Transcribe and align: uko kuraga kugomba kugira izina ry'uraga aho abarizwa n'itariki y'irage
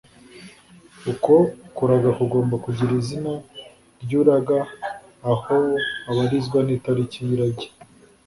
uko 1.11 1.33
kuraga 1.75 2.09
kugomba 2.19 2.55
kugira 2.65 2.91
izina 3.01 3.33
ry'uraga 4.03 4.57
aho 5.31 5.55
abarizwa 6.09 6.59
n'itariki 6.63 7.19
y'irage 7.27 7.67